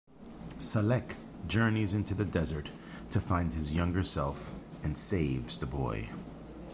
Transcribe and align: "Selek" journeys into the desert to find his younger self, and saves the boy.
"Selek" 0.57 1.13
journeys 1.47 1.93
into 1.93 2.15
the 2.15 2.25
desert 2.25 2.71
to 3.11 3.21
find 3.21 3.53
his 3.53 3.75
younger 3.75 4.03
self, 4.03 4.51
and 4.81 4.97
saves 4.97 5.59
the 5.59 5.67
boy. 5.67 6.09